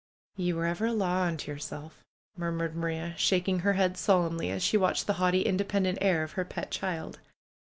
[0.35, 2.03] "Ye were ever a law unto yerself!"
[2.35, 6.43] murmured Maria, shaking her head solemnly, as she watched the haughty, independent air of her
[6.43, 7.19] pet child.